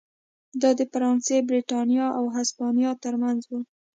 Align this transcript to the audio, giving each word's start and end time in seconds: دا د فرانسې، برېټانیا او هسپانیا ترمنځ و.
دا 0.61 0.69
د 0.79 0.81
فرانسې، 0.91 1.37
برېټانیا 1.49 2.07
او 2.17 2.25
هسپانیا 2.35 2.91
ترمنځ 3.03 3.41
و. 3.49 3.51